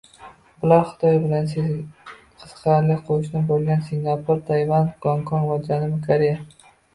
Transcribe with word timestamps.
Bular 0.61 0.79
Xitoy 0.91 1.17
bilan 1.25 1.49
qiziqarli 1.51 2.95
qo'shni 3.11 3.43
bo'lgan 3.51 3.85
Singapur, 3.91 4.41
Tayvan, 4.49 4.91
Gonkong 5.07 5.47
va 5.53 5.61
Janubiy 5.69 6.03
Koreya 6.11 6.73